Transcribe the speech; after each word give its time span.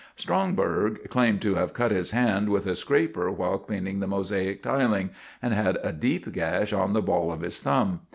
Stromberg 0.15 1.07
claimed 1.11 1.43
to 1.43 1.53
have 1.53 1.75
cut 1.75 1.91
his 1.91 2.09
hand 2.09 2.49
with 2.49 2.65
a 2.65 2.75
scraper 2.75 3.29
while 3.29 3.59
cleaning 3.59 3.99
the 3.99 4.07
mosaic 4.07 4.63
tiling, 4.63 5.11
and 5.43 5.53
had 5.53 5.77
a 5.83 5.93
deep 5.93 6.31
gash 6.31 6.73
on 6.73 6.93
the 6.93 7.03
ball 7.03 7.31
of 7.31 7.41
his 7.41 7.61
thumb. 7.61 7.99